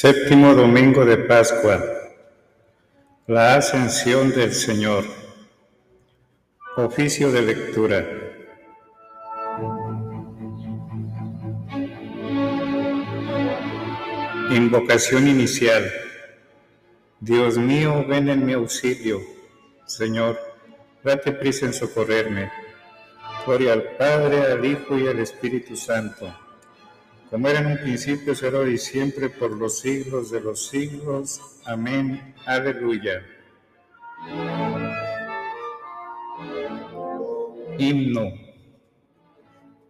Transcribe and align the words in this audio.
Séptimo 0.00 0.54
domingo 0.54 1.04
de 1.04 1.16
Pascua. 1.16 1.82
La 3.26 3.56
ascensión 3.56 4.30
del 4.30 4.54
Señor. 4.54 5.04
Oficio 6.76 7.32
de 7.32 7.42
lectura. 7.42 8.06
Invocación 14.52 15.26
inicial. 15.26 15.90
Dios 17.18 17.58
mío, 17.58 18.04
ven 18.06 18.28
en 18.28 18.46
mi 18.46 18.52
auxilio. 18.52 19.20
Señor, 19.84 20.38
date 21.02 21.32
prisa 21.32 21.66
en 21.66 21.74
socorrerme. 21.74 22.50
Gloria 23.46 23.72
al 23.72 23.82
Padre, 23.96 24.42
al 24.52 24.64
Hijo 24.64 24.98
y 24.98 25.06
al 25.06 25.18
Espíritu 25.20 25.76
Santo 25.76 26.32
como 27.30 27.46
era 27.48 27.60
en 27.60 27.66
un 27.66 27.78
principio, 27.78 28.34
será 28.34 28.66
y 28.66 28.78
siempre, 28.78 29.28
por 29.28 29.50
los 29.50 29.80
siglos 29.80 30.30
de 30.30 30.40
los 30.40 30.66
siglos. 30.68 31.40
Amén. 31.66 32.34
Aleluya. 32.46 33.22
Himno. 37.76 38.32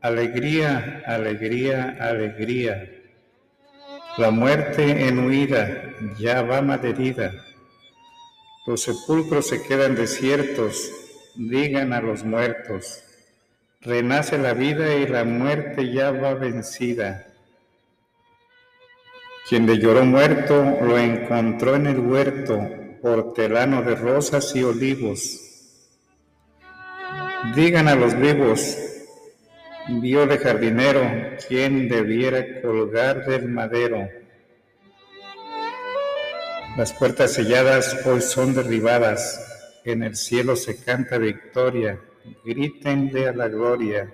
Alegría, 0.01 1.05
alegría, 1.07 1.97
alegría. 2.01 2.91
La 4.16 4.33
muerte 4.33 5.07
en 5.07 5.21
huida 5.21 5.95
ya 6.19 6.43
va 6.43 6.61
malherida. 6.61 7.33
Los 8.66 8.83
sepulcros 8.83 9.47
se 9.47 9.63
quedan 9.63 9.95
desiertos. 9.95 10.91
Digan 11.38 11.92
a 11.92 12.01
los 12.01 12.24
muertos. 12.24 13.05
Renace 13.80 14.38
la 14.38 14.55
vida 14.55 14.96
y 14.96 15.06
la 15.06 15.23
muerte 15.23 15.93
ya 15.93 16.10
va 16.10 16.35
vencida. 16.35 17.29
Quien 19.48 19.65
le 19.65 19.79
lloró 19.79 20.04
muerto 20.04 20.79
lo 20.82 20.98
encontró 20.98 21.76
en 21.76 21.87
el 21.87 22.01
huerto, 22.01 22.60
hortelano 23.02 23.82
de 23.82 23.95
rosas 23.95 24.54
y 24.57 24.65
olivos. 24.65 25.40
Digan 27.54 27.87
a 27.87 27.95
los 27.95 28.18
vivos, 28.18 28.76
vio 29.87 30.26
de 30.26 30.38
jardinero, 30.38 31.09
quien 31.46 31.88
debiera 31.88 32.60
colgar 32.63 33.24
del 33.26 33.48
madero. 33.48 34.09
Las 36.76 36.93
puertas 36.93 37.32
selladas 37.32 38.04
hoy 38.04 38.23
son 38.23 38.57
derribadas, 38.57 39.57
en 39.93 40.03
el 40.03 40.17
cielo 40.17 40.57
se 40.57 40.83
canta 40.83 41.19
victoria, 41.19 42.01
grítenle 42.45 43.29
a 43.29 43.33
la 43.33 43.49
gloria, 43.49 44.13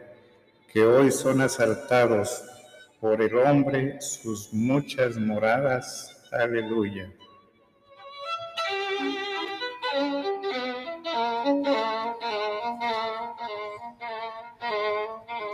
que 0.73 0.85
hoy 0.85 1.11
son 1.11 1.41
asaltados 1.41 2.45
por 3.01 3.21
el 3.21 3.37
hombre 3.37 4.01
sus 4.01 4.53
muchas 4.53 5.17
moradas. 5.17 6.17
Aleluya. 6.33 7.13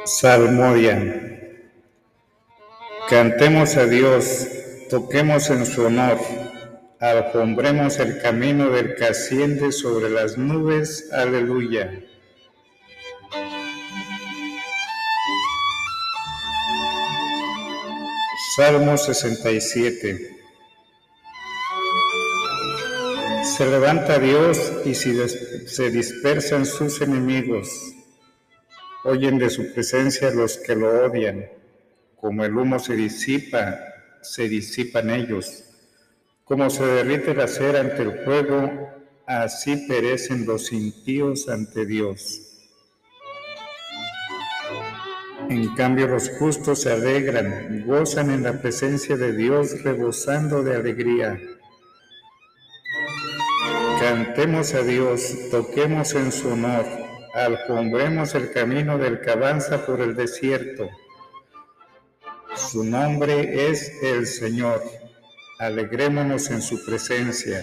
Salmodia. 0.05 1.39
Cantemos 3.09 3.77
a 3.77 3.87
Dios, 3.87 4.47
toquemos 4.89 5.51
en 5.51 5.67
su 5.67 5.87
honor, 5.87 6.19
alfombremos 7.01 7.99
el 7.99 8.21
camino 8.21 8.69
del 8.69 8.95
que 8.95 9.07
asciende 9.07 9.73
sobre 9.73 10.11
las 10.11 10.37
nubes. 10.37 11.11
Aleluya. 11.13 12.05
Salmo 18.57 18.99
67. 18.99 20.37
Se 23.45 23.67
levanta 23.67 24.19
Dios 24.19 24.73
y 24.85 24.95
se 24.95 25.91
dispersan 25.91 26.67
sus 26.67 27.01
enemigos. 27.01 27.71
Oyen 29.05 29.39
de 29.39 29.49
su 29.49 29.73
presencia 29.73 30.31
los 30.31 30.59
que 30.59 30.77
lo 30.77 31.07
odian. 31.07 31.47
Como 32.17 32.45
el 32.45 32.55
humo 32.55 32.79
se 32.79 32.95
disipa, 32.95 33.81
se 34.21 34.47
disipan 34.47 35.09
ellos. 35.09 35.70
Como 36.51 36.69
se 36.69 36.85
derrite 36.85 37.33
la 37.33 37.47
cera 37.47 37.79
ante 37.79 38.03
el 38.03 38.25
fuego, 38.25 38.91
así 39.25 39.87
perecen 39.87 40.47
los 40.47 40.73
impíos 40.73 41.49
ante 41.49 41.87
Dios. 41.87 42.43
En 45.49 45.73
cambio 45.77 46.09
los 46.09 46.29
justos 46.29 46.83
se 46.83 46.91
alegran, 46.91 47.85
gozan 47.87 48.33
en 48.33 48.43
la 48.43 48.61
presencia 48.61 49.17
de 49.17 49.33
Dios, 49.33 49.85
rebosando 49.85 50.65
de 50.65 50.75
alegría. 50.75 51.41
Cantemos 54.01 54.75
a 54.75 54.83
Dios, 54.83 55.33
toquemos 55.53 56.15
en 56.15 56.33
su 56.33 56.49
honor, 56.49 56.85
alfombremos 57.33 58.35
el 58.35 58.51
camino 58.51 58.99
del 58.99 59.21
que 59.21 59.31
avanza 59.31 59.87
por 59.87 60.01
el 60.01 60.17
desierto. 60.17 60.91
Su 62.57 62.83
nombre 62.83 63.71
es 63.71 64.03
el 64.03 64.27
Señor, 64.27 64.83
alegrémonos 65.61 66.51
en 66.51 66.63
su 66.63 66.83
presencia. 66.87 67.63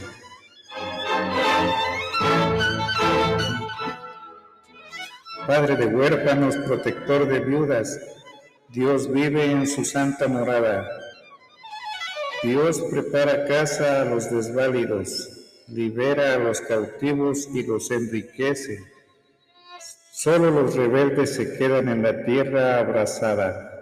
Padre 5.47 5.75
de 5.77 5.87
huérfanos, 5.87 6.55
protector 6.57 7.27
de 7.27 7.39
viudas, 7.39 7.99
Dios 8.69 9.11
vive 9.11 9.45
en 9.45 9.65
su 9.65 9.83
santa 9.83 10.27
morada. 10.27 10.87
Dios 12.43 12.83
prepara 12.91 13.45
casa 13.45 14.03
a 14.03 14.05
los 14.05 14.29
desválidos, 14.29 15.29
libera 15.67 16.35
a 16.35 16.37
los 16.37 16.61
cautivos 16.61 17.49
y 17.51 17.63
los 17.63 17.89
enriquece. 17.89 18.77
Solo 20.13 20.51
los 20.51 20.75
rebeldes 20.75 21.35
se 21.35 21.57
quedan 21.57 21.89
en 21.89 22.03
la 22.03 22.25
tierra 22.25 22.77
abrasada. 22.77 23.76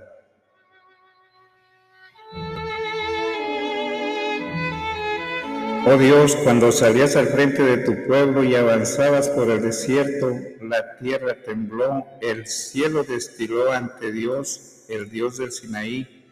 Oh 5.87 5.97
Dios, 5.99 6.35
cuando 6.37 6.71
salías 6.71 7.15
al 7.15 7.27
frente 7.27 7.61
de 7.61 7.77
tu 7.77 8.07
pueblo 8.07 8.43
y 8.43 8.55
avanzabas 8.55 9.29
por 9.29 9.51
el 9.51 9.61
desierto, 9.61 10.31
la 10.59 10.97
tierra 10.97 11.35
tembló, 11.45 12.07
el 12.21 12.47
cielo 12.47 13.03
destiló 13.03 13.71
ante 13.71 14.11
Dios, 14.11 14.85
el 14.89 15.11
Dios 15.11 15.37
del 15.37 15.51
Sinaí, 15.51 16.25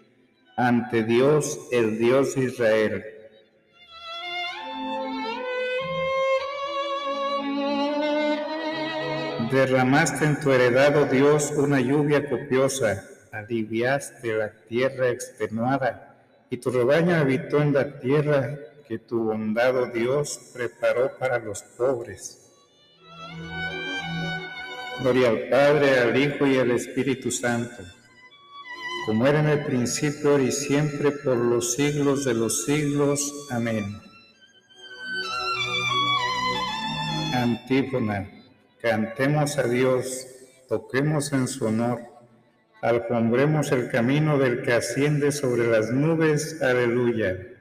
ante 0.57 1.03
Dios, 1.03 1.59
el 1.71 1.99
Dios 1.99 2.33
de 2.33 2.45
Israel. 2.45 3.05
Derramaste 9.51 10.25
en 10.25 10.39
tu 10.39 10.51
heredado 10.51 11.05
Dios 11.05 11.53
una 11.55 11.79
lluvia 11.79 12.27
copiosa, 12.27 13.05
aliviaste 13.31 14.33
la 14.33 14.51
tierra 14.67 15.09
extenuada, 15.09 16.15
y 16.49 16.57
tu 16.57 16.71
rebaño 16.71 17.15
habitó 17.15 17.61
en 17.61 17.73
la 17.73 17.99
tierra 17.99 18.57
que 18.87 18.99
tu 18.99 19.23
bondad, 19.23 19.75
oh 19.77 19.85
Dios, 19.87 20.51
preparó 20.53 21.17
para 21.17 21.39
los 21.39 21.61
pobres. 21.77 22.51
Gloria 24.99 25.29
al 25.29 25.49
Padre, 25.49 25.99
al 25.99 26.17
Hijo 26.17 26.45
y 26.45 26.57
al 26.57 26.71
Espíritu 26.71 27.31
Santo, 27.31 27.83
como 29.05 29.25
era 29.25 29.39
en 29.39 29.49
el 29.49 29.65
principio, 29.65 30.39
y 30.39 30.51
siempre, 30.51 31.11
por 31.11 31.37
los 31.37 31.73
siglos 31.73 32.25
de 32.25 32.33
los 32.33 32.65
siglos. 32.65 33.47
Amén. 33.49 33.99
Antífona, 37.33 38.29
cantemos 38.81 39.57
a 39.57 39.63
Dios, 39.63 40.27
toquemos 40.69 41.33
en 41.33 41.47
su 41.47 41.65
honor, 41.65 42.01
alfombremos 42.81 43.71
el 43.71 43.89
camino 43.89 44.37
del 44.37 44.61
que 44.61 44.73
asciende 44.73 45.31
sobre 45.31 45.67
las 45.67 45.91
nubes. 45.91 46.61
Aleluya. 46.61 47.52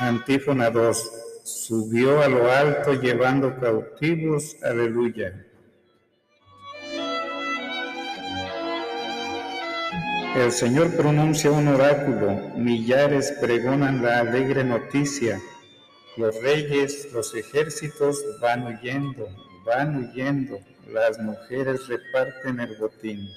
Antífona 0.00 0.70
2. 0.70 1.12
Subió 1.44 2.20
a 2.22 2.28
lo 2.28 2.50
alto 2.50 2.94
llevando 2.94 3.54
cautivos. 3.60 4.56
Aleluya. 4.62 5.46
El 10.34 10.50
Señor 10.50 10.96
pronuncia 10.96 11.52
un 11.52 11.68
oráculo, 11.68 12.32
millares 12.56 13.32
pregonan 13.40 14.02
la 14.02 14.18
alegre 14.18 14.64
noticia. 14.64 15.40
Los 16.16 16.42
reyes, 16.42 17.12
los 17.12 17.32
ejércitos 17.36 18.20
van 18.40 18.66
huyendo, 18.66 19.28
van 19.64 19.96
huyendo, 19.96 20.58
las 20.92 21.20
mujeres 21.20 21.86
reparten 21.86 22.58
el 22.58 22.76
botín. 22.78 23.28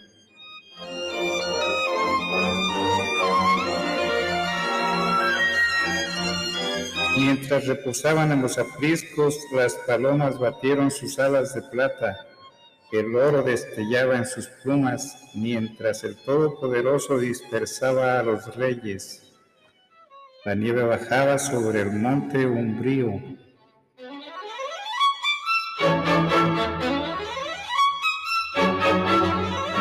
Mientras 7.18 7.66
reposaban 7.66 8.32
en 8.32 8.44
los 8.44 8.60
apriscos, 8.60 9.36
las 9.52 9.74
palomas 9.88 10.38
batieron 10.38 10.92
sus 10.92 11.18
alas 11.18 11.56
de 11.56 11.64
plata. 11.64 12.16
El 12.92 13.16
oro 13.16 13.42
destellaba 13.42 14.18
en 14.18 14.26
sus 14.28 14.46
plumas, 14.62 15.18
mientras 15.34 16.04
el 16.04 16.16
Todopoderoso 16.16 17.18
dispersaba 17.18 18.20
a 18.20 18.24
los 18.24 18.56
reyes. 18.56 19.34
La 20.46 20.54
nieve 20.54 20.84
bajaba 20.84 21.40
sobre 21.40 21.82
el 21.82 21.92
monte 21.92 22.46
umbrío. 22.46 23.20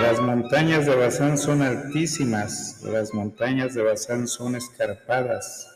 Las 0.01 0.21
montañas 0.21 0.87
de 0.87 0.95
Bazán 0.97 1.37
son 1.37 1.61
altísimas, 1.61 2.81
las 2.83 3.13
montañas 3.13 3.75
de 3.75 3.83
Bazán 3.83 4.27
son 4.27 4.57
escarpadas. 4.57 5.76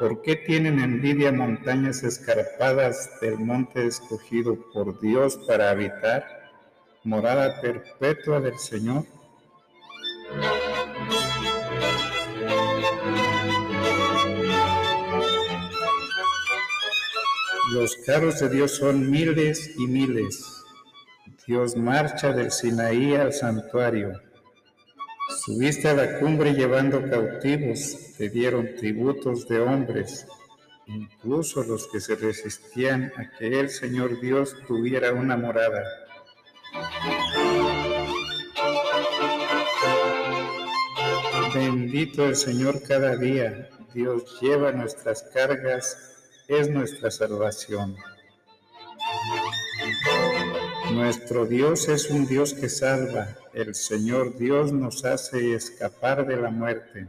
¿Por 0.00 0.22
qué 0.22 0.34
tienen 0.34 0.80
envidia 0.80 1.30
montañas 1.30 2.02
escarpadas 2.04 3.20
del 3.20 3.38
monte 3.38 3.86
escogido 3.86 4.56
por 4.72 4.98
Dios 4.98 5.38
para 5.46 5.68
habitar, 5.68 6.24
morada 7.04 7.60
perpetua 7.60 8.40
del 8.40 8.58
Señor? 8.58 9.04
Los 17.74 17.94
carros 18.06 18.40
de 18.40 18.48
Dios 18.48 18.70
son 18.70 19.10
miles 19.10 19.74
y 19.76 19.86
miles. 19.86 20.64
Dios 21.46 21.76
marcha 21.76 22.32
del 22.32 22.50
Sinaí 22.50 23.16
al 23.16 23.34
santuario. 23.34 24.29
Subiste 25.42 25.88
a 25.88 25.94
la 25.94 26.18
cumbre 26.18 26.52
llevando 26.52 27.00
cautivos, 27.08 27.96
te 28.18 28.28
dieron 28.28 28.74
tributos 28.76 29.48
de 29.48 29.58
hombres, 29.58 30.26
incluso 30.86 31.62
los 31.62 31.88
que 31.88 31.98
se 31.98 32.14
resistían 32.14 33.10
a 33.16 33.30
que 33.38 33.58
el 33.58 33.70
Señor 33.70 34.20
Dios 34.20 34.54
tuviera 34.68 35.14
una 35.14 35.38
morada. 35.38 35.82
Bendito 41.54 42.26
el 42.26 42.36
Señor 42.36 42.82
cada 42.82 43.16
día, 43.16 43.70
Dios 43.94 44.38
lleva 44.42 44.72
nuestras 44.72 45.22
cargas, 45.32 45.96
es 46.48 46.68
nuestra 46.68 47.10
salvación. 47.10 47.96
Nuestro 50.92 51.46
Dios 51.46 51.88
es 51.88 52.10
un 52.10 52.26
Dios 52.26 52.52
que 52.52 52.68
salva. 52.68 53.39
El 53.52 53.74
Señor 53.74 54.38
Dios 54.38 54.72
nos 54.72 55.04
hace 55.04 55.54
escapar 55.54 56.24
de 56.24 56.36
la 56.36 56.50
muerte. 56.50 57.08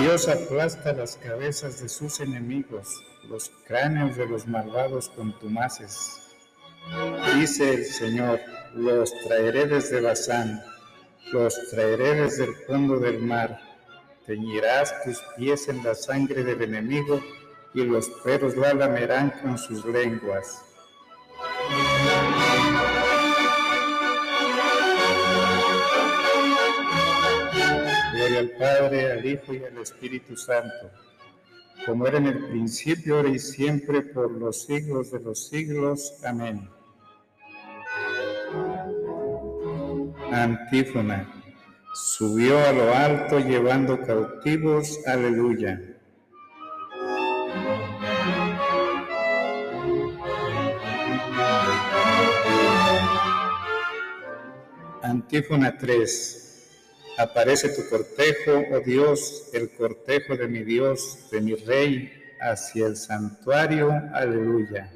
Dios 0.00 0.28
aplasta 0.28 0.92
las 0.92 1.16
cabezas 1.16 1.82
de 1.82 1.88
sus 1.88 2.20
enemigos, 2.20 2.88
los 3.28 3.50
cráneos 3.66 4.16
de 4.16 4.28
los 4.28 4.46
malvados 4.46 5.08
contumaces. 5.08 6.20
Dice 7.34 7.74
el 7.74 7.84
Señor, 7.86 8.38
los 8.72 9.12
traeré 9.26 9.66
desde 9.66 10.00
Bazán, 10.00 10.62
los 11.32 11.58
traeré 11.70 12.14
desde 12.22 12.44
el 12.44 12.54
fondo 12.54 13.00
del 13.00 13.18
mar 13.18 13.73
teñirás 14.26 14.94
tus 15.04 15.20
pies 15.36 15.68
en 15.68 15.82
la 15.82 15.94
sangre 15.94 16.44
del 16.44 16.62
enemigo 16.62 17.20
y 17.74 17.82
los 17.84 18.08
perros 18.22 18.56
la 18.56 18.72
lamerán 18.72 19.30
con 19.42 19.58
sus 19.58 19.84
lenguas. 19.84 20.64
Gloria 28.14 28.38
al 28.38 28.50
Padre, 28.52 29.12
al 29.12 29.26
Hijo 29.26 29.52
y 29.52 29.64
al 29.64 29.78
Espíritu 29.78 30.36
Santo, 30.36 30.90
como 31.84 32.06
era 32.06 32.18
en 32.18 32.26
el 32.26 32.46
principio, 32.46 33.16
ahora 33.16 33.28
y 33.28 33.38
siempre, 33.38 34.02
por 34.02 34.30
los 34.30 34.62
siglos 34.62 35.10
de 35.10 35.20
los 35.20 35.48
siglos. 35.48 36.14
Amén. 36.24 36.68
Antífona. 40.30 41.43
Subió 41.94 42.58
a 42.58 42.72
lo 42.72 42.92
alto 42.92 43.38
llevando 43.38 44.00
cautivos, 44.00 44.98
aleluya. 45.06 45.80
Antífona 55.02 55.78
3. 55.78 56.66
Aparece 57.16 57.68
tu 57.68 57.88
cortejo, 57.88 58.64
oh 58.72 58.80
Dios, 58.80 59.50
el 59.52 59.70
cortejo 59.70 60.36
de 60.36 60.48
mi 60.48 60.64
Dios, 60.64 61.28
de 61.30 61.40
mi 61.42 61.54
Rey, 61.54 62.12
hacia 62.40 62.88
el 62.88 62.96
santuario, 62.96 63.92
aleluya. 64.12 64.92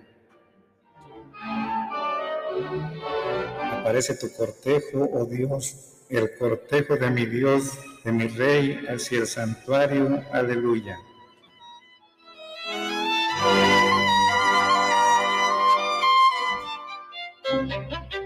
Aparece 3.79 4.17
tu 4.17 4.33
cortejo, 4.37 5.09
oh 5.13 5.25
Dios, 5.27 5.95
el 6.11 6.37
cortejo 6.39 6.97
de 6.97 7.11
mi 7.11 7.27
Dios, 7.27 7.79
de 8.05 8.13
mi 8.13 8.29
Rey, 8.29 8.87
hacia 8.89 9.21
el 9.21 9.27
santuario. 9.27 10.23
Aleluya. 10.33 10.97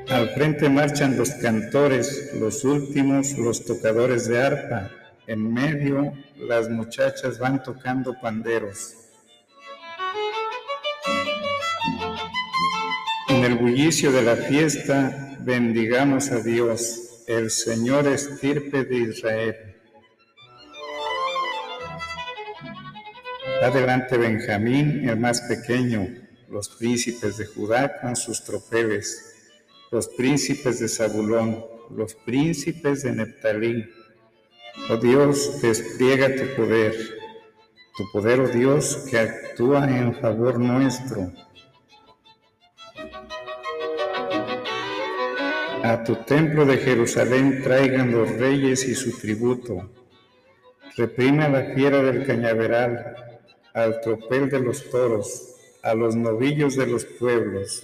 Al 0.08 0.28
frente 0.30 0.68
marchan 0.68 1.16
los 1.16 1.30
cantores, 1.30 2.32
los 2.34 2.64
últimos, 2.64 3.36
los 3.38 3.64
tocadores 3.64 4.28
de 4.28 4.40
arpa. 4.40 4.90
En 5.26 5.52
medio, 5.52 6.12
las 6.36 6.68
muchachas 6.68 7.38
van 7.38 7.62
tocando 7.62 8.14
panderos. 8.20 8.94
En 13.28 13.44
el 13.44 13.54
bullicio 13.56 14.12
de 14.12 14.22
la 14.22 14.36
fiesta, 14.36 15.36
bendigamos 15.40 16.30
a 16.30 16.40
Dios 16.40 17.11
el 17.26 17.50
Señor 17.50 18.06
estirpe 18.06 18.84
de 18.84 18.96
Israel. 18.96 19.56
Adelante 23.62 24.16
Benjamín, 24.16 25.08
el 25.08 25.18
más 25.18 25.40
pequeño, 25.42 26.08
los 26.48 26.68
príncipes 26.68 27.38
de 27.38 27.46
Judá 27.46 28.00
con 28.00 28.16
sus 28.16 28.42
tropeles, 28.44 29.52
los 29.90 30.08
príncipes 30.08 30.80
de 30.80 30.88
Zabulón, 30.88 31.64
los 31.90 32.14
príncipes 32.14 33.02
de 33.02 33.12
Neptalí. 33.12 33.88
Oh 34.90 34.96
Dios, 34.96 35.60
despliega 35.62 36.34
tu 36.34 36.56
poder, 36.56 36.94
tu 37.96 38.10
poder, 38.10 38.40
oh 38.40 38.48
Dios, 38.48 39.06
que 39.08 39.18
actúa 39.18 39.84
en 39.84 40.14
favor 40.14 40.58
nuestro. 40.58 41.32
A 45.84 46.04
tu 46.04 46.14
templo 46.14 46.64
de 46.64 46.78
Jerusalén 46.78 47.62
traigan 47.62 48.12
los 48.12 48.30
reyes 48.38 48.84
y 48.84 48.94
su 48.94 49.18
tributo. 49.18 49.90
Reprime 50.96 51.44
a 51.44 51.48
la 51.48 51.74
fiera 51.74 52.02
del 52.02 52.24
cañaveral, 52.24 53.16
al 53.74 54.00
tropel 54.00 54.48
de 54.48 54.60
los 54.60 54.88
toros, 54.90 55.56
a 55.82 55.94
los 55.94 56.14
novillos 56.14 56.76
de 56.76 56.86
los 56.86 57.04
pueblos. 57.04 57.82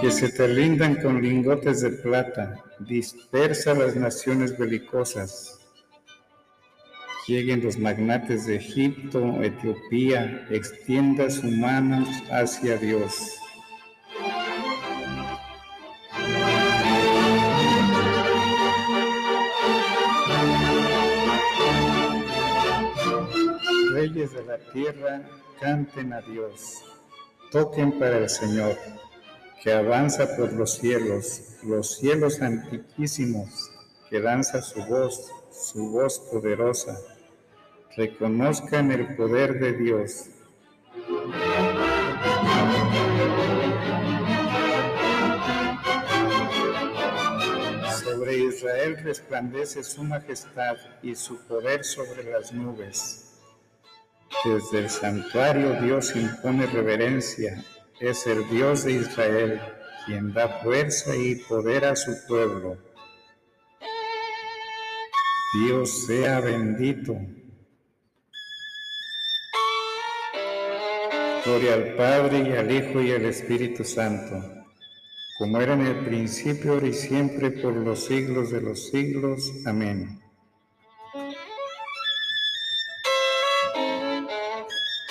Que 0.00 0.10
se 0.10 0.28
te 0.30 0.48
lindan 0.48 0.96
con 1.02 1.20
lingotes 1.20 1.80
de 1.80 1.90
plata, 1.90 2.64
dispersa 2.78 3.74
las 3.74 3.96
naciones 3.96 4.56
belicosas 4.56 5.59
lleguen 7.26 7.62
los 7.62 7.78
magnates 7.78 8.46
de 8.46 8.56
Egipto, 8.56 9.42
Etiopía, 9.42 10.46
extienda 10.50 11.30
sus 11.30 11.50
manos 11.50 12.08
hacia 12.30 12.76
Dios. 12.76 13.36
Reyes 23.92 24.32
de 24.32 24.44
la 24.44 24.58
tierra, 24.72 25.22
canten 25.60 26.12
a 26.12 26.20
Dios, 26.22 26.82
toquen 27.52 27.98
para 27.98 28.18
el 28.18 28.28
Señor, 28.28 28.76
que 29.62 29.72
avanza 29.72 30.36
por 30.36 30.52
los 30.54 30.78
cielos, 30.78 31.58
los 31.62 31.98
cielos 31.98 32.40
antiquísimos, 32.40 33.70
que 34.08 34.18
lanza 34.18 34.62
su 34.62 34.82
voz, 34.86 35.30
su 35.50 35.90
voz 35.90 36.18
poderosa 36.18 36.98
reconozcan 37.96 38.92
el 38.92 39.16
poder 39.16 39.58
de 39.58 39.72
Dios. 39.72 40.26
Sobre 48.02 48.36
Israel 48.36 48.98
resplandece 49.02 49.82
su 49.82 50.04
majestad 50.04 50.76
y 51.02 51.14
su 51.14 51.38
poder 51.46 51.84
sobre 51.84 52.30
las 52.30 52.52
nubes. 52.52 53.38
Desde 54.44 54.78
el 54.78 54.90
santuario 54.90 55.80
Dios 55.80 56.14
impone 56.14 56.66
reverencia, 56.66 57.64
es 58.00 58.26
el 58.26 58.48
Dios 58.48 58.84
de 58.84 58.92
Israel 58.92 59.60
quien 60.06 60.32
da 60.32 60.48
fuerza 60.62 61.14
y 61.14 61.34
poder 61.36 61.84
a 61.84 61.96
su 61.96 62.12
pueblo. 62.26 62.89
Dios 65.52 66.06
sea 66.06 66.40
bendito. 66.40 67.16
Gloria 71.44 71.74
al 71.74 71.94
Padre 71.96 72.48
y 72.48 72.52
al 72.52 72.70
Hijo 72.70 73.00
y 73.02 73.10
al 73.10 73.24
Espíritu 73.24 73.82
Santo, 73.82 74.40
como 75.38 75.60
era 75.60 75.74
en 75.74 75.86
el 75.86 76.04
principio, 76.04 76.74
ahora 76.74 76.86
y 76.86 76.92
siempre, 76.92 77.50
por 77.50 77.74
los 77.74 78.04
siglos 78.04 78.52
de 78.52 78.60
los 78.60 78.90
siglos. 78.90 79.50
Amén. 79.66 80.20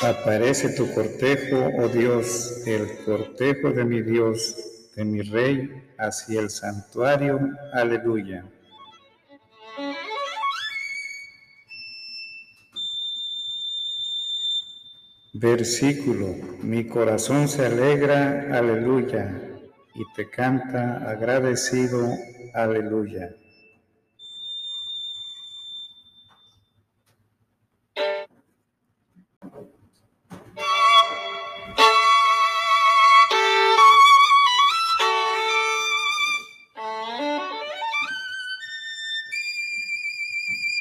Aparece 0.02 0.70
tu 0.70 0.90
cortejo, 0.94 1.70
oh 1.80 1.90
Dios, 1.90 2.66
el 2.66 3.04
cortejo 3.04 3.72
de 3.72 3.84
mi 3.84 4.02
Dios, 4.02 4.56
de 4.96 5.04
mi 5.04 5.22
Rey, 5.22 5.84
hacia 5.98 6.40
el 6.40 6.50
santuario. 6.50 7.38
Aleluya. 7.74 8.46
Versículo, 15.42 16.36
mi 16.64 16.86
corazón 16.86 17.48
se 17.48 17.66
alegra, 17.66 18.50
aleluya, 18.52 19.42
y 19.96 20.04
te 20.14 20.30
canta 20.30 21.10
agradecido, 21.10 22.10
aleluya. 22.54 23.30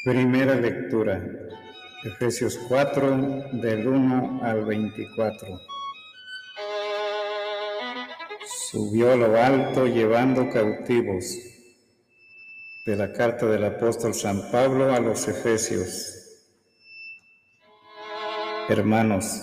Primera 0.02 0.56
lectura, 0.56 1.22
Efesios 2.04 2.56
4, 2.68 3.50
del 3.54 3.88
1 3.88 4.40
al 4.44 4.64
24. 4.64 5.60
Subió 8.70 9.12
a 9.12 9.16
lo 9.16 9.36
alto 9.36 9.84
llevando 9.84 10.48
cautivos. 10.48 11.24
De 12.86 12.94
la 12.94 13.12
carta 13.12 13.46
del 13.46 13.64
apóstol 13.64 14.14
San 14.14 14.48
Pablo 14.52 14.94
a 14.94 15.00
los 15.00 15.26
Efesios. 15.26 16.14
Hermanos, 18.68 19.42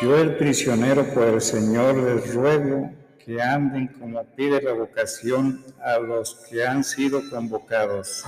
yo 0.00 0.16
el 0.16 0.36
prisionero 0.36 1.12
por 1.12 1.26
el 1.26 1.40
Señor 1.40 1.96
les 1.96 2.34
ruego 2.34 2.92
que 3.24 3.42
anden 3.42 3.88
como 3.88 4.22
pide 4.36 4.62
la 4.62 4.74
vocación 4.74 5.64
a 5.82 5.98
los 5.98 6.46
que 6.48 6.64
han 6.64 6.84
sido 6.84 7.20
convocados. 7.30 8.24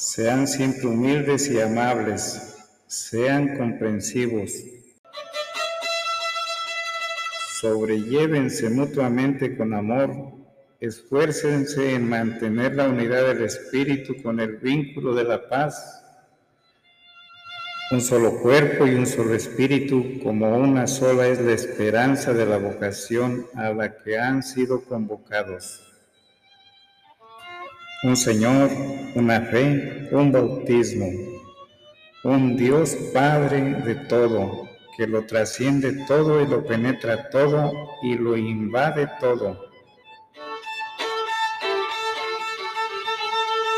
Sean 0.00 0.46
siempre 0.46 0.86
humildes 0.86 1.50
y 1.50 1.60
amables, 1.60 2.56
sean 2.86 3.56
comprensivos, 3.58 4.52
sobrellévense 7.60 8.70
mutuamente 8.70 9.56
con 9.56 9.74
amor, 9.74 10.14
esfuércense 10.78 11.96
en 11.96 12.08
mantener 12.08 12.76
la 12.76 12.88
unidad 12.88 13.26
del 13.26 13.42
espíritu 13.42 14.22
con 14.22 14.38
el 14.38 14.58
vínculo 14.58 15.16
de 15.16 15.24
la 15.24 15.48
paz. 15.48 16.04
Un 17.90 18.00
solo 18.00 18.40
cuerpo 18.40 18.86
y 18.86 18.94
un 18.94 19.04
solo 19.04 19.34
espíritu, 19.34 20.20
como 20.22 20.56
una 20.58 20.86
sola 20.86 21.26
es 21.26 21.40
la 21.40 21.54
esperanza 21.54 22.32
de 22.32 22.46
la 22.46 22.58
vocación 22.58 23.48
a 23.56 23.70
la 23.70 23.98
que 23.98 24.16
han 24.16 24.44
sido 24.44 24.84
convocados. 24.84 25.87
Un 28.04 28.16
Señor, 28.16 28.70
una 29.14 29.40
fe, 29.42 30.08
un 30.12 30.30
bautismo, 30.32 31.06
un 32.24 32.56
Dios 32.56 32.96
Padre 33.12 33.60
de 33.82 33.94
todo, 33.94 34.68
que 34.96 35.06
lo 35.06 35.26
trasciende 35.26 36.04
todo 36.06 36.40
y 36.40 36.46
lo 36.46 36.64
penetra 36.64 37.28
todo 37.30 37.72
y 38.02 38.14
lo 38.16 38.36
invade 38.36 39.08
todo 39.20 39.68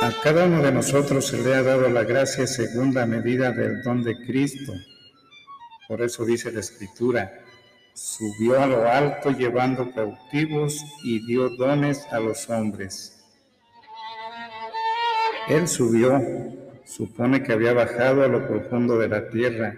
A 0.02 0.12
cada 0.22 0.46
uno 0.46 0.62
de 0.62 0.72
nosotros 0.72 1.26
se 1.26 1.36
le 1.42 1.54
ha 1.54 1.62
dado 1.62 1.90
la 1.90 2.04
gracia 2.04 2.46
según 2.46 2.94
la 2.94 3.04
medida 3.04 3.52
del 3.52 3.82
don 3.82 4.02
de 4.02 4.16
Cristo. 4.24 4.72
Por 5.86 6.00
eso 6.00 6.24
dice 6.24 6.50
la 6.50 6.60
Escritura, 6.60 7.30
subió 7.92 8.62
a 8.62 8.66
lo 8.66 8.88
alto 8.88 9.30
llevando 9.30 9.92
cautivos 9.92 10.82
y 11.04 11.26
dio 11.26 11.50
dones 11.50 12.06
a 12.10 12.18
los 12.18 12.48
hombres. 12.48 13.19
Él 15.50 15.66
subió, 15.66 16.22
supone 16.84 17.42
que 17.42 17.52
había 17.52 17.72
bajado 17.72 18.22
a 18.22 18.28
lo 18.28 18.46
profundo 18.46 18.96
de 19.00 19.08
la 19.08 19.30
tierra, 19.30 19.74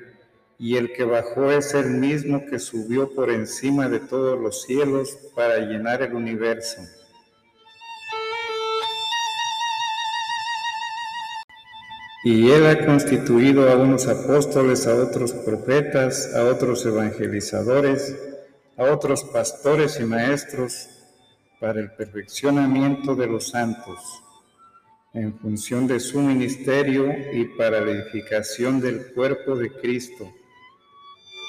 y 0.58 0.76
el 0.76 0.92
que 0.92 1.04
bajó 1.04 1.50
es 1.50 1.72
el 1.72 1.92
mismo 1.92 2.44
que 2.44 2.58
subió 2.58 3.14
por 3.14 3.30
encima 3.30 3.88
de 3.88 3.98
todos 3.98 4.38
los 4.38 4.64
cielos 4.64 5.16
para 5.34 5.60
llenar 5.60 6.02
el 6.02 6.12
universo. 6.12 6.82
Y 12.22 12.50
Él 12.50 12.66
ha 12.66 12.84
constituido 12.84 13.70
a 13.70 13.76
unos 13.76 14.06
apóstoles, 14.08 14.86
a 14.86 14.94
otros 14.94 15.32
profetas, 15.32 16.34
a 16.36 16.44
otros 16.44 16.84
evangelizadores, 16.84 18.14
a 18.76 18.84
otros 18.92 19.24
pastores 19.24 19.98
y 19.98 20.04
maestros 20.04 20.90
para 21.58 21.80
el 21.80 21.90
perfeccionamiento 21.92 23.14
de 23.14 23.26
los 23.26 23.48
santos, 23.48 24.21
en 25.14 25.38
función 25.38 25.86
de 25.86 26.00
su 26.00 26.20
ministerio 26.20 27.06
y 27.32 27.44
para 27.56 27.80
la 27.80 27.90
edificación 27.90 28.80
del 28.80 29.12
cuerpo 29.12 29.56
de 29.56 29.70
Cristo, 29.70 30.32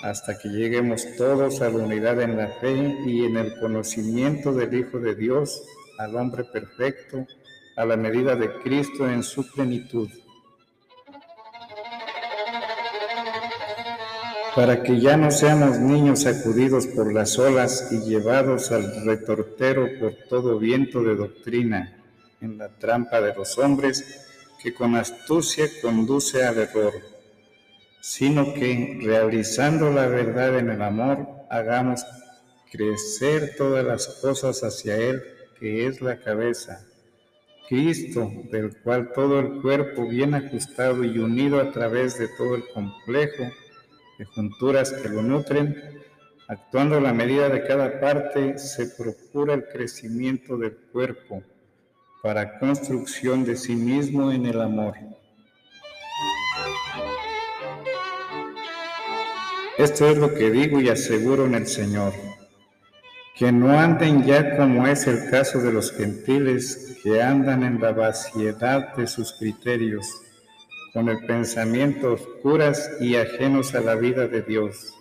hasta 0.04 0.38
que 0.38 0.50
lleguemos 0.50 1.06
todos 1.18 1.62
a 1.62 1.70
la 1.70 1.78
unidad 1.78 2.22
en 2.22 2.36
la 2.36 2.50
fe 2.60 2.98
y 3.06 3.24
en 3.24 3.38
el 3.38 3.58
conocimiento 3.60 4.52
del 4.52 4.74
Hijo 4.74 5.00
de 5.00 5.16
Dios, 5.16 5.64
al 5.98 6.16
hombre 6.18 6.44
perfecto, 6.44 7.26
a 7.78 7.86
la 7.86 7.96
medida 7.96 8.36
de 8.36 8.52
Cristo 8.62 9.10
en 9.10 9.24
su 9.24 9.50
plenitud. 9.50 10.10
Para 14.56 14.84
que 14.84 15.00
ya 15.00 15.16
no 15.16 15.32
seamos 15.32 15.80
niños 15.80 16.24
sacudidos 16.24 16.86
por 16.88 17.12
las 17.14 17.40
olas 17.40 17.92
y 17.92 18.02
llevados 18.08 18.72
al 18.72 19.06
retortero 19.06 19.88
por 20.00 20.14
todo 20.30 20.60
viento 20.60 21.02
de 21.02 21.16
doctrina, 21.16 22.03
en 22.44 22.58
la 22.58 22.68
trampa 22.68 23.22
de 23.22 23.34
los 23.34 23.58
hombres 23.58 24.28
que 24.62 24.74
con 24.74 24.96
astucia 24.96 25.66
conduce 25.82 26.44
al 26.44 26.58
error, 26.58 26.94
sino 28.02 28.54
que, 28.54 29.00
realizando 29.02 29.90
la 29.92 30.08
verdad 30.08 30.60
en 30.60 30.70
el 30.70 30.82
amor, 30.82 31.26
hagamos 31.50 32.06
crecer 32.72 33.56
todas 33.58 33.86
las 33.86 34.08
cosas 34.22 34.62
hacia 34.62 34.98
Él, 34.98 35.24
que 35.58 35.88
es 35.88 36.02
la 36.02 36.20
cabeza, 36.20 36.86
Cristo, 37.70 38.30
del 38.52 38.76
cual 38.82 39.14
todo 39.14 39.40
el 39.40 39.62
cuerpo 39.62 40.08
bien 40.08 40.34
ajustado 40.34 41.04
y 41.06 41.18
unido 41.18 41.62
a 41.62 41.72
través 41.72 42.20
de 42.20 42.28
todo 42.28 42.56
el 42.56 42.68
complejo, 42.74 43.44
de 44.20 44.26
junturas 44.26 44.92
que 44.92 45.08
lo 45.08 45.22
nutren, 45.22 46.04
actuando 46.50 46.98
a 46.98 47.02
la 47.02 47.14
medida 47.14 47.48
de 47.48 47.64
cada 47.64 48.02
parte, 48.02 48.58
se 48.58 48.88
procura 48.88 49.54
el 49.54 49.66
crecimiento 49.66 50.58
del 50.58 50.76
cuerpo 50.92 51.42
para 52.24 52.58
construcción 52.58 53.44
de 53.44 53.58
sí 53.58 53.76
mismo 53.76 54.32
en 54.32 54.46
el 54.46 54.62
amor. 54.62 54.94
Esto 59.78 60.08
es 60.08 60.18
lo 60.18 60.34
que 60.34 60.50
digo 60.50 60.80
y 60.80 60.88
aseguro 60.88 61.46
en 61.46 61.56
el 61.56 61.68
Señor, 61.68 62.14
que 63.36 63.52
no 63.52 63.78
anden 63.78 64.24
ya 64.24 64.56
como 64.56 64.88
es 64.88 65.06
el 65.06 65.30
caso 65.30 65.60
de 65.60 65.74
los 65.74 65.92
gentiles 65.92 66.98
que 67.04 67.22
andan 67.22 67.62
en 67.62 67.82
la 67.82 67.92
vaciedad 67.92 68.96
de 68.96 69.06
sus 69.06 69.34
criterios 69.34 70.08
con 70.94 71.10
el 71.10 71.26
pensamiento 71.26 72.14
oscuras 72.14 72.90
y 73.02 73.18
ajenos 73.18 73.76
a 73.76 73.82
la 73.82 73.96
vida 73.96 74.30
de 74.30 74.44
Dios. 74.44 74.94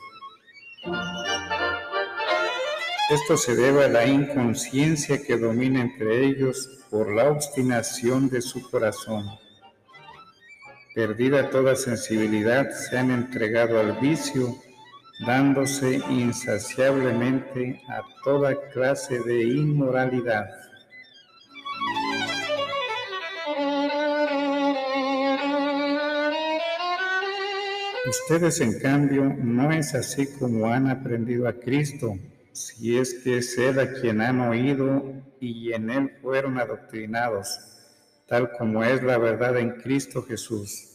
Esto 3.10 3.36
se 3.36 3.54
debe 3.54 3.84
a 3.84 3.88
la 3.88 4.06
inconsciencia 4.06 5.22
que 5.22 5.36
domina 5.36 5.82
entre 5.82 6.26
ellos 6.26 6.81
por 6.92 7.10
la 7.10 7.30
obstinación 7.30 8.28
de 8.28 8.42
su 8.42 8.70
corazón. 8.70 9.24
Perdida 10.94 11.48
toda 11.48 11.74
sensibilidad, 11.74 12.68
se 12.70 12.98
han 12.98 13.10
entregado 13.10 13.80
al 13.80 13.98
vicio, 13.98 14.54
dándose 15.26 16.02
insaciablemente 16.10 17.80
a 17.88 18.02
toda 18.22 18.54
clase 18.72 19.20
de 19.20 19.42
inmoralidad. 19.42 20.50
Ustedes, 28.06 28.60
en 28.60 28.78
cambio, 28.80 29.34
no 29.42 29.72
es 29.72 29.94
así 29.94 30.26
como 30.38 30.66
han 30.66 30.90
aprendido 30.90 31.48
a 31.48 31.54
Cristo 31.54 32.18
si 32.66 32.98
es 32.98 33.14
que 33.14 33.38
es 33.38 33.58
a 33.58 33.92
quien 33.92 34.20
han 34.20 34.40
oído 34.40 35.02
y 35.40 35.72
en 35.72 35.90
Él 35.90 36.10
fueron 36.20 36.58
adoctrinados, 36.58 37.58
tal 38.26 38.50
como 38.58 38.84
es 38.84 39.02
la 39.02 39.18
verdad 39.18 39.58
en 39.58 39.80
Cristo 39.80 40.22
Jesús. 40.22 40.88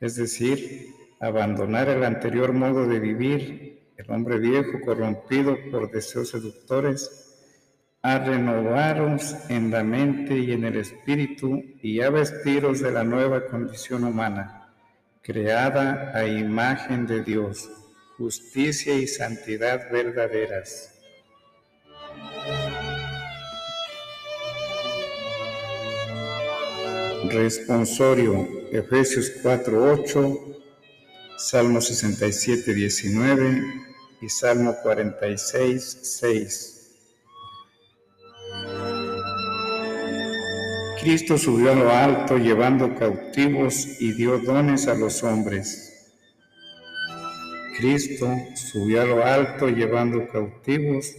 Es 0.00 0.16
decir, 0.16 0.88
abandonar 1.20 1.88
el 1.88 2.04
anterior 2.04 2.52
modo 2.52 2.86
de 2.86 2.98
vivir, 2.98 3.82
el 3.96 4.10
hombre 4.10 4.38
viejo 4.38 4.80
corrompido 4.84 5.56
por 5.70 5.90
deseos 5.90 6.30
seductores, 6.30 7.28
a 8.02 8.18
renovaros 8.18 9.36
en 9.48 9.70
la 9.70 9.84
mente 9.84 10.36
y 10.36 10.52
en 10.52 10.64
el 10.64 10.76
espíritu 10.76 11.62
y 11.80 12.00
a 12.00 12.10
vestiros 12.10 12.80
de 12.80 12.90
la 12.90 13.04
nueva 13.04 13.46
condición 13.46 14.04
humana 14.04 14.62
creada 15.22 16.10
a 16.14 16.26
imagen 16.26 17.06
de 17.06 17.22
Dios, 17.22 17.70
justicia 18.22 18.94
y 18.94 19.08
santidad 19.08 19.90
verdaderas. 19.90 20.92
Responsorio, 27.28 28.48
Efesios 28.70 29.32
4:8, 29.42 30.62
Salmo 31.36 31.80
67, 31.80 32.72
19 32.72 33.64
y 34.20 34.28
Salmo 34.28 34.76
46, 34.84 35.98
6. 36.20 36.78
Cristo 41.00 41.36
subió 41.36 41.72
a 41.72 41.74
lo 41.74 41.90
alto 41.90 42.38
llevando 42.38 42.94
cautivos 42.94 44.00
y 44.00 44.12
dio 44.12 44.38
dones 44.38 44.86
a 44.86 44.94
los 44.94 45.24
hombres. 45.24 45.91
Cristo 47.82 48.28
subió 48.54 49.02
a 49.02 49.04
lo 49.04 49.24
alto 49.24 49.66
llevando 49.66 50.28
cautivos 50.28 51.16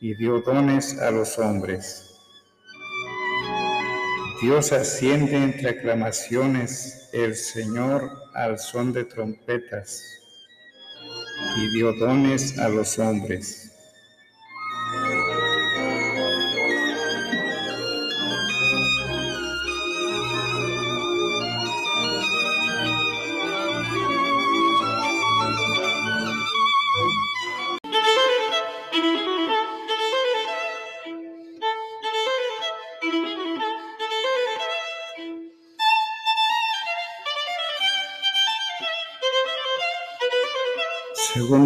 y 0.00 0.14
dio 0.14 0.40
dones 0.40 0.98
a 1.00 1.10
los 1.10 1.38
hombres. 1.38 2.02
Dios 4.40 4.72
asciende 4.72 5.36
entre 5.36 5.68
aclamaciones, 5.68 7.10
el 7.12 7.36
Señor 7.36 8.10
al 8.32 8.58
son 8.58 8.94
de 8.94 9.04
trompetas, 9.04 10.02
y 11.58 11.76
dio 11.76 11.92
dones 11.92 12.58
a 12.58 12.70
los 12.70 12.98
hombres. 12.98 13.70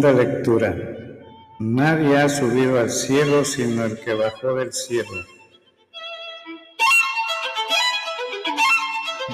Segunda 0.03 0.21
lectura. 0.21 0.75
Nadie 1.59 2.17
ha 2.17 2.27
subido 2.27 2.77
al 2.77 2.89
cielo 2.89 3.45
sino 3.45 3.85
el 3.85 3.97
que 4.01 4.13
bajó 4.13 4.53
del 4.55 4.73
cielo. 4.73 5.23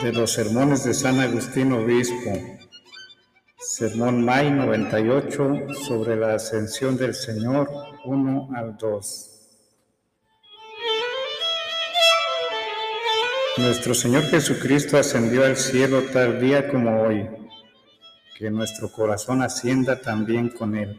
De 0.03 0.13
los 0.13 0.31
sermones 0.31 0.83
de 0.83 0.93
San 0.93 1.19
Agustín 1.21 1.73
Obispo. 1.73 2.37
Sermón 3.57 4.23
May 4.23 4.51
98 4.51 5.73
sobre 5.87 6.15
la 6.15 6.35
ascensión 6.35 6.95
del 6.97 7.15
Señor 7.15 7.67
1 8.05 8.49
al 8.55 8.77
2. 8.77 9.29
Nuestro 13.57 13.95
Señor 13.95 14.21
Jesucristo 14.25 14.99
ascendió 14.99 15.45
al 15.45 15.57
cielo 15.57 16.03
tal 16.13 16.39
día 16.39 16.69
como 16.69 17.01
hoy 17.01 17.27
que 18.39 18.49
nuestro 18.49 18.89
corazón 18.89 19.41
ascienda 19.41 19.99
también 19.99 20.47
con 20.47 20.73
Él. 20.77 20.97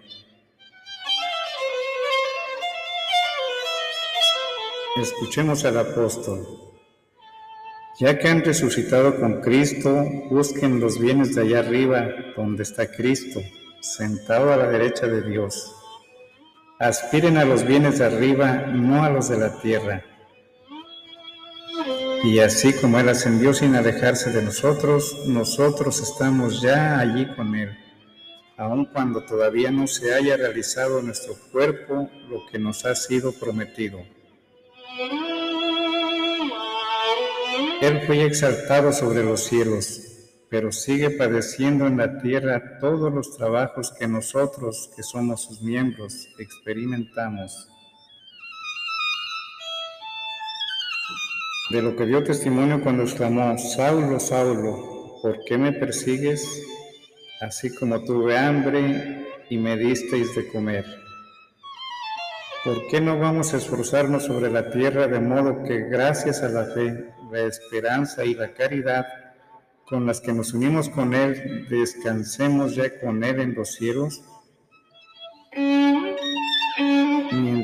Escuchemos 4.97 5.65
al 5.65 5.79
apóstol. 5.79 6.47
Ya 7.99 8.19
que 8.19 8.29
han 8.29 8.45
resucitado 8.45 9.19
con 9.19 9.41
Cristo, 9.41 10.05
busquen 10.29 10.81
los 10.81 10.99
bienes 10.99 11.35
de 11.35 11.43
allá 11.43 11.61
arriba, 11.61 12.07
donde 12.37 12.63
está 12.63 12.93
Cristo, 12.93 13.41
sentado 13.81 14.53
a 14.53 14.59
la 14.59 14.69
derecha 14.69 15.07
de 15.07 15.23
Dios. 15.23 15.75
Aspiren 16.79 17.39
a 17.39 17.47
los 17.47 17.65
bienes 17.65 18.01
de 18.01 18.05
arriba, 18.05 18.67
no 18.67 19.03
a 19.03 19.09
los 19.09 19.31
de 19.31 19.39
la 19.39 19.59
tierra 19.63 20.05
y 22.23 22.39
así 22.41 22.73
como 22.75 22.99
Él 22.99 23.09
ascendió 23.09 23.55
sin 23.55 23.75
alejarse 23.75 24.31
de 24.31 24.43
nosotros, 24.43 25.17
nosotros 25.27 26.01
estamos 26.01 26.61
ya 26.61 26.99
allí 26.99 27.27
con 27.35 27.55
Él, 27.55 27.77
aun 28.57 28.85
cuando 28.87 29.25
todavía 29.25 29.71
no 29.71 29.87
se 29.87 30.13
haya 30.15 30.37
realizado 30.37 31.01
nuestro 31.03 31.35
cuerpo 31.51 32.11
lo 32.29 32.47
que 32.51 32.59
nos 32.59 32.85
ha 32.85 32.95
sido 32.95 33.33
prometido. 33.33 34.01
Él 37.81 38.03
fue 38.07 38.25
exaltado 38.27 38.93
sobre 38.93 39.25
los 39.25 39.45
cielos, 39.45 40.03
pero 40.51 40.71
sigue 40.73 41.11
padeciendo 41.11 41.87
en 41.87 41.97
la 41.97 42.21
tierra 42.21 42.79
todos 42.81 43.11
los 43.13 43.37
trabajos 43.37 43.93
que 43.99 44.07
nosotros, 44.07 44.91
que 44.95 45.03
somos 45.03 45.45
sus 45.45 45.63
miembros, 45.63 46.29
experimentamos. 46.39 47.69
De 51.71 51.83
lo 51.83 51.95
que 51.95 52.05
dio 52.05 52.25
testimonio 52.25 52.81
cuando 52.83 53.05
exclamó, 53.05 53.57
Saulo, 53.57 54.19
Saulo, 54.19 55.19
¿por 55.23 55.45
qué 55.45 55.57
me 55.57 55.73
persigues? 55.73 56.45
Así 57.41 57.73
como 57.75 58.03
tuve 58.03 58.37
hambre 58.37 59.27
y 59.49 59.57
me 59.57 59.77
disteis 59.77 60.35
de 60.35 60.49
comer. 60.49 60.85
¿Por 62.65 62.89
qué 62.89 63.01
no 63.01 63.19
vamos 63.19 63.55
a 63.55 63.57
esforzarnos 63.57 64.25
sobre 64.25 64.51
la 64.51 64.71
tierra 64.71 65.07
de 65.07 65.21
modo 65.21 65.63
que 65.63 65.89
gracias 65.89 66.43
a 66.43 66.49
la 66.49 66.65
fe, 66.67 67.07
la 67.31 67.43
esperanza 67.43 68.25
y 68.25 68.35
la 68.35 68.53
caridad 68.53 69.07
con 69.87 70.07
las 70.07 70.21
que 70.21 70.33
nos 70.33 70.53
unimos 70.53 70.89
con 70.89 71.15
Él, 71.15 71.67
descansemos 71.71 72.75
ya 72.75 73.01
con 73.01 73.23
Él 73.23 73.41
en 73.41 73.55
los 73.55 73.75
cielos? 73.75 74.23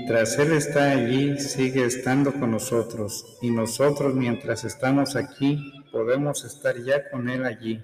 Mientras 0.09 0.38
Él 0.38 0.53
está 0.53 0.92
allí, 0.92 1.37
sigue 1.40 1.85
estando 1.85 2.33
con 2.33 2.53
nosotros, 2.53 3.38
y 3.42 3.51
nosotros 3.51 4.14
mientras 4.14 4.62
estamos 4.62 5.16
aquí, 5.16 5.73
podemos 5.90 6.45
estar 6.45 6.77
ya 6.81 7.11
con 7.11 7.29
Él 7.29 7.45
allí. 7.45 7.83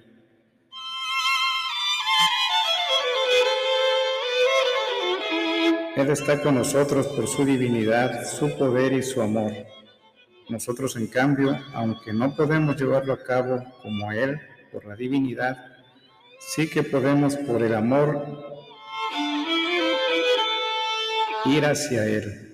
Él 5.97 6.09
está 6.09 6.41
con 6.41 6.55
nosotros 6.55 7.07
por 7.07 7.27
su 7.27 7.43
divinidad, 7.43 8.23
su 8.23 8.57
poder 8.57 8.93
y 8.93 9.03
su 9.03 9.21
amor. 9.21 9.51
Nosotros, 10.47 10.95
en 10.95 11.07
cambio, 11.07 11.59
aunque 11.73 12.13
no 12.13 12.33
podemos 12.37 12.77
llevarlo 12.77 13.11
a 13.11 13.21
cabo 13.21 13.61
como 13.81 14.13
Él, 14.13 14.39
por 14.71 14.85
la 14.85 14.95
divinidad, 14.95 15.57
sí 16.39 16.69
que 16.69 16.83
podemos 16.83 17.35
por 17.35 17.61
el 17.61 17.75
amor 17.75 18.52
ir 21.45 21.65
hacia 21.65 22.05
Él. 22.05 22.49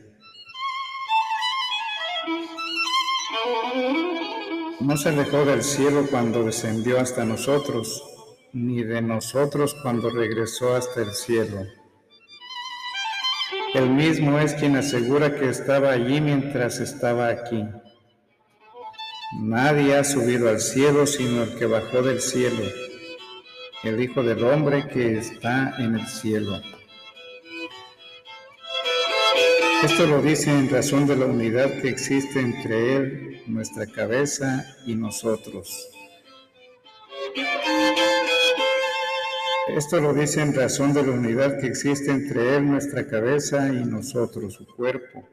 No 4.80 4.98
se 4.98 5.10
alejó 5.10 5.46
del 5.46 5.62
cielo 5.62 6.08
cuando 6.10 6.44
descendió 6.44 7.00
hasta 7.00 7.26
nosotros, 7.26 8.04
ni 8.54 8.82
de 8.84 9.02
nosotros 9.02 9.76
cuando 9.84 10.10
regresó 10.10 10.76
hasta 10.76 11.02
el 11.02 11.12
cielo. 11.12 11.66
Él 13.76 13.90
mismo 13.92 14.40
es 14.40 14.56
quien 14.56 14.76
asegura 14.78 15.36
que 15.36 15.50
estaba 15.50 15.92
allí 15.92 16.22
mientras 16.22 16.80
estaba 16.80 17.28
aquí. 17.28 17.64
Nadie 19.40 19.96
ha 19.96 20.04
subido 20.04 20.50
al 20.50 20.60
cielo 20.60 21.06
sino 21.06 21.44
el 21.44 21.56
que 21.56 21.68
bajó 21.68 22.02
del 22.02 22.20
cielo, 22.20 22.64
el 23.84 24.02
Hijo 24.02 24.24
del 24.24 24.44
Hombre 24.44 24.88
que 24.88 25.20
está 25.20 25.76
en 25.78 25.96
el 26.00 26.08
cielo. 26.08 26.60
Esto 29.82 30.06
lo 30.06 30.22
dice 30.22 30.52
en 30.52 30.70
razón 30.70 31.08
de 31.08 31.16
la 31.16 31.26
unidad 31.26 31.82
que 31.82 31.88
existe 31.88 32.42
entre 32.42 32.98
Él, 32.98 33.44
nuestra 33.48 33.86
cabeza 33.88 34.66
y 34.86 34.94
nosotros. 34.94 35.90
Esto 39.70 40.02
lo 40.02 40.14
dice 40.14 40.42
en 40.42 40.54
razón 40.54 40.94
de 40.94 41.04
la 41.04 41.14
unidad 41.14 41.62
que 41.62 41.68
existe 41.68 42.12
entre 42.12 42.58
Él, 42.58 42.70
nuestra 42.70 43.08
cabeza 43.08 43.70
y 43.70 43.86
nosotros, 43.86 44.56
su 44.56 44.68
cuerpo. 44.68 45.26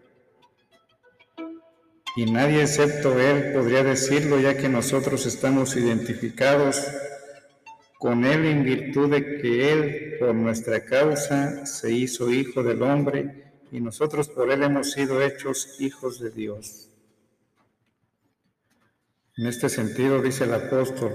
Y 2.14 2.30
nadie 2.30 2.62
excepto 2.62 3.18
Él 3.18 3.52
podría 3.52 3.82
decirlo 3.82 4.38
ya 4.38 4.56
que 4.56 4.68
nosotros 4.68 5.26
estamos 5.26 5.76
identificados 5.76 6.86
con 7.98 8.24
Él 8.24 8.44
en 8.44 8.62
virtud 8.62 9.10
de 9.10 9.38
que 9.38 9.72
Él 9.72 10.16
por 10.20 10.36
nuestra 10.36 10.84
causa 10.84 11.66
se 11.66 11.90
hizo 11.92 12.30
Hijo 12.30 12.62
del 12.62 12.82
hombre 12.82 13.45
y 13.72 13.80
nosotros 13.80 14.28
por 14.28 14.50
Él 14.50 14.62
hemos 14.62 14.92
sido 14.92 15.22
hechos 15.22 15.80
hijos 15.80 16.20
de 16.20 16.30
Dios. 16.30 16.88
En 19.36 19.46
este 19.46 19.68
sentido 19.68 20.22
dice 20.22 20.44
el 20.44 20.54
apóstol, 20.54 21.12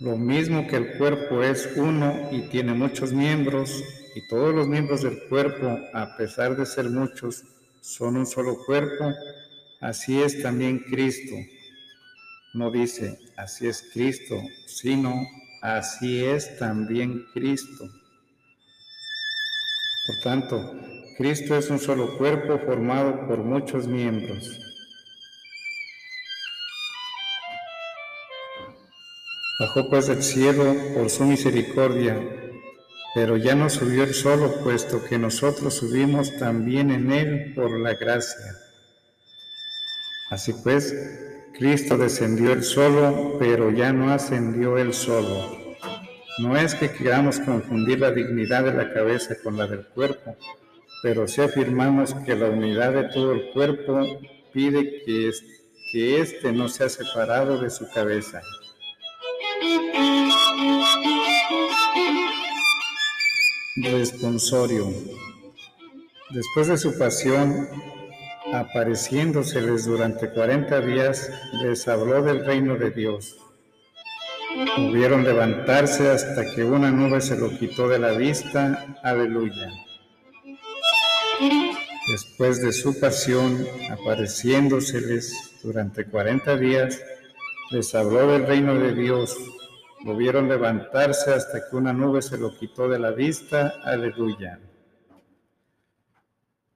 lo 0.00 0.16
mismo 0.16 0.66
que 0.66 0.76
el 0.76 0.96
cuerpo 0.98 1.42
es 1.42 1.68
uno 1.76 2.28
y 2.30 2.48
tiene 2.48 2.74
muchos 2.74 3.12
miembros, 3.12 3.82
y 4.14 4.26
todos 4.28 4.54
los 4.54 4.66
miembros 4.66 5.02
del 5.02 5.28
cuerpo, 5.28 5.78
a 5.92 6.16
pesar 6.16 6.56
de 6.56 6.64
ser 6.64 6.88
muchos, 6.88 7.44
son 7.82 8.16
un 8.16 8.26
solo 8.26 8.56
cuerpo, 8.64 9.12
así 9.80 10.20
es 10.20 10.42
también 10.42 10.78
Cristo. 10.90 11.34
No 12.54 12.70
dice, 12.70 13.18
así 13.36 13.66
es 13.66 13.90
Cristo, 13.92 14.40
sino 14.66 15.14
así 15.60 16.24
es 16.24 16.58
también 16.58 17.26
Cristo. 17.34 17.84
Por 20.06 20.16
tanto, 20.22 20.80
Cristo 21.16 21.56
es 21.56 21.70
un 21.70 21.78
solo 21.78 22.18
cuerpo 22.18 22.58
formado 22.58 23.26
por 23.26 23.38
muchos 23.38 23.86
miembros. 23.86 24.60
Bajó 29.58 29.88
pues 29.88 30.08
del 30.08 30.22
cielo 30.22 30.76
por 30.94 31.08
su 31.08 31.24
misericordia, 31.24 32.20
pero 33.14 33.38
ya 33.38 33.54
no 33.54 33.70
subió 33.70 34.04
él 34.04 34.12
solo, 34.12 34.62
puesto 34.62 35.02
que 35.02 35.18
nosotros 35.18 35.72
subimos 35.72 36.36
también 36.36 36.90
en 36.90 37.10
él 37.10 37.54
por 37.54 37.80
la 37.80 37.94
gracia. 37.94 38.58
Así 40.30 40.52
pues, 40.62 40.94
Cristo 41.56 41.96
descendió 41.96 42.52
él 42.52 42.62
solo, 42.62 43.36
pero 43.38 43.70
ya 43.70 43.90
no 43.94 44.12
ascendió 44.12 44.76
él 44.76 44.92
solo. 44.92 45.76
No 46.40 46.58
es 46.58 46.74
que 46.74 46.90
queramos 46.90 47.38
confundir 47.40 48.00
la 48.00 48.10
dignidad 48.10 48.64
de 48.64 48.74
la 48.74 48.92
cabeza 48.92 49.36
con 49.42 49.56
la 49.56 49.66
del 49.66 49.86
cuerpo, 49.86 50.36
pero 51.02 51.28
si 51.28 51.40
afirmamos 51.40 52.14
que 52.14 52.34
la 52.34 52.48
unidad 52.48 52.92
de 52.92 53.04
todo 53.04 53.32
el 53.32 53.50
cuerpo 53.52 54.04
pide 54.52 55.02
que, 55.04 55.30
que 55.92 56.20
éste 56.20 56.52
no 56.52 56.68
sea 56.68 56.88
separado 56.88 57.58
de 57.58 57.70
su 57.70 57.88
cabeza. 57.90 58.40
Responsorio. 63.76 64.86
Después 66.30 66.68
de 66.68 66.78
su 66.78 66.98
pasión, 66.98 67.68
apareciéndoseles 68.52 69.84
durante 69.84 70.30
cuarenta 70.30 70.80
días, 70.80 71.30
les 71.62 71.86
habló 71.86 72.22
del 72.22 72.44
reino 72.44 72.76
de 72.76 72.90
Dios. 72.90 73.36
Hubieron 74.78 75.24
levantarse 75.24 76.10
hasta 76.10 76.54
que 76.54 76.64
una 76.64 76.90
nube 76.90 77.20
se 77.20 77.36
lo 77.36 77.50
quitó 77.50 77.88
de 77.88 77.98
la 77.98 78.12
vista. 78.12 78.96
Aleluya. 79.02 79.85
Después 82.08 82.62
de 82.62 82.72
su 82.72 82.98
pasión, 83.00 83.66
apareciéndoseles 83.90 85.58
durante 85.62 86.06
cuarenta 86.06 86.56
días, 86.56 87.00
les 87.70 87.94
habló 87.94 88.28
del 88.28 88.46
reino 88.46 88.74
de 88.74 88.94
Dios. 88.94 89.36
Lo 90.04 90.16
vieron 90.16 90.48
levantarse 90.48 91.34
hasta 91.34 91.68
que 91.68 91.76
una 91.76 91.92
nube 91.92 92.22
se 92.22 92.38
lo 92.38 92.56
quitó 92.56 92.88
de 92.88 92.98
la 92.98 93.10
vista. 93.10 93.74
Aleluya. 93.82 94.60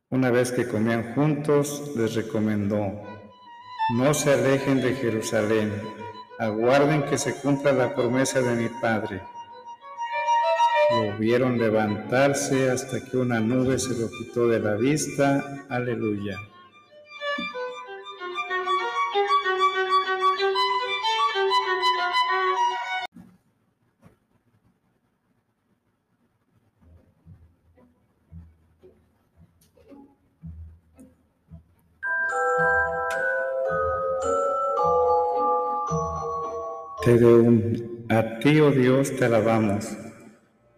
Una 0.09 0.31
vez 0.31 0.51
que 0.51 0.67
comían 0.67 1.15
juntos, 1.15 1.93
les 1.95 2.15
recomendó, 2.15 3.01
no 3.95 4.13
se 4.13 4.33
alejen 4.33 4.81
de 4.81 4.95
Jerusalén, 4.95 5.73
aguarden 6.41 7.05
que 7.05 7.17
se 7.17 7.37
cumpla 7.37 7.73
la 7.73 7.95
promesa 7.95 8.41
de 8.41 8.57
mi 8.57 8.69
Padre. 8.81 9.23
Lo 10.91 11.17
vieron 11.19 11.57
levantarse 11.57 12.71
hasta 12.71 13.05
que 13.05 13.17
una 13.17 13.39
nube 13.39 13.79
se 13.79 13.99
lo 13.99 14.11
quitó 14.11 14.49
de 14.49 14.59
la 14.59 14.75
vista. 14.75 15.65
Aleluya. 15.69 16.37
Te 37.03 37.15
a 38.11 38.39
ti, 38.41 38.61
oh 38.61 38.71
Dios, 38.71 39.17
te 39.17 39.25
alabamos. 39.25 40.10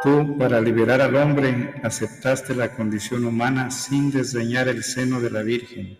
Tú, 0.00 0.38
para 0.38 0.60
liberar 0.60 1.00
al 1.00 1.16
hombre, 1.16 1.74
aceptaste 1.82 2.54
la 2.54 2.70
condición 2.70 3.24
humana 3.24 3.72
sin 3.72 4.12
desdeñar 4.12 4.68
el 4.68 4.84
seno 4.84 5.20
de 5.20 5.30
la 5.30 5.42
Virgen. 5.42 5.98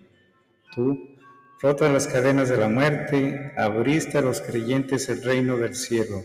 Tú, 0.73 1.17
rotas 1.61 1.93
las 1.93 2.07
cadenas 2.07 2.49
de 2.49 2.59
la 2.59 2.69
muerte, 2.69 3.53
abriste 3.57 4.19
a 4.19 4.21
los 4.21 4.41
creyentes 4.41 5.09
el 5.09 5.25
reino 5.25 5.57
del 5.57 5.75
cielo. 5.75 6.23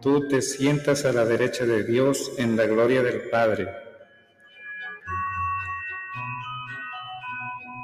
Tú 0.00 0.28
te 0.28 0.40
sientas 0.40 1.04
a 1.04 1.12
la 1.12 1.24
derecha 1.24 1.66
de 1.66 1.82
Dios 1.82 2.30
en 2.38 2.56
la 2.56 2.66
gloria 2.66 3.02
del 3.02 3.22
Padre. 3.30 3.68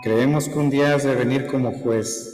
Creemos 0.05 0.49
que 0.49 0.59
un 0.59 0.71
día 0.71 0.95
has 0.95 1.03
de 1.03 1.17
venir 1.17 1.47
como 1.47 1.73
juez 1.73 2.34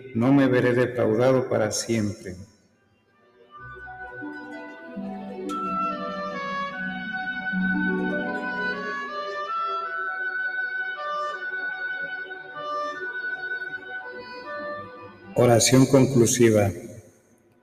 no 0.15 0.33
me 0.33 0.47
veré 0.47 0.73
defraudado 0.73 1.49
para 1.49 1.71
siempre. 1.71 2.35
Oración 15.35 15.85
conclusiva. 15.85 16.69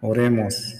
Oremos. 0.01 0.75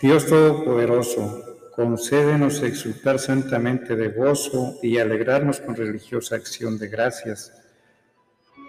Dios 0.00 0.26
Todopoderoso, 0.26 1.70
concédenos 1.74 2.62
exultar 2.62 3.18
santamente 3.18 3.96
de 3.96 4.08
gozo 4.08 4.78
y 4.82 4.98
alegrarnos 4.98 5.60
con 5.60 5.74
religiosa 5.74 6.36
acción 6.36 6.78
de 6.78 6.88
gracias 6.88 7.52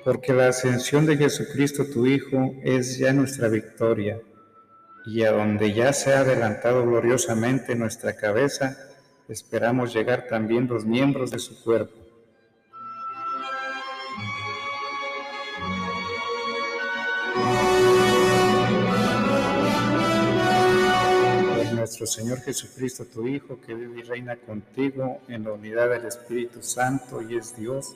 porque 0.06 0.34
la 0.34 0.50
ascensión 0.50 1.08
de 1.08 1.18
Jesucristo 1.18 1.88
tu 1.92 2.06
Hijo 2.06 2.54
es 2.64 3.00
ya 3.00 3.12
nuestra 3.12 3.48
victoria, 3.48 4.22
y 5.04 5.24
a 5.24 5.32
donde 5.32 5.74
ya 5.74 5.94
se 5.94 6.14
ha 6.14 6.20
adelantado 6.20 6.86
gloriosamente 6.86 7.76
nuestra 7.76 8.16
cabeza, 8.16 8.78
esperamos 9.28 9.96
llegar 9.96 10.28
también 10.30 10.68
los 10.68 10.86
miembros 10.86 11.32
de 11.32 11.40
su 11.40 11.60
cuerpo. 11.64 11.96
Nuestro 21.74 22.06
Señor 22.06 22.42
Jesucristo, 22.42 23.06
tu 23.06 23.28
Hijo, 23.28 23.60
que 23.60 23.74
vive 23.74 24.02
y 24.02 24.04
reina 24.04 24.36
contigo 24.36 25.22
en 25.28 25.46
la 25.46 25.54
unidad 25.54 25.90
del 25.90 26.06
Espíritu 26.06 26.62
Santo 26.62 27.24
y 27.24 27.38
es 27.38 27.58
Dios 27.58 27.96